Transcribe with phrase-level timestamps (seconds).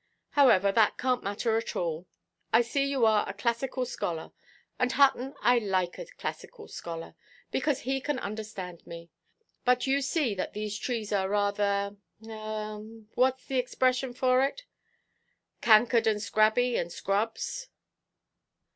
[0.31, 2.07] "However, that canʼt matter at all;
[2.51, 4.31] I see you are a classical scholar.
[4.79, 7.13] And, Hutton, I like a classical scholar,
[7.51, 9.11] because he can understand me.
[9.63, 12.77] But you see that these trees are rather—ah,
[13.13, 14.63] what is the expression for it——?"
[15.61, 17.67] "Cankered, and scabby, and scrubs."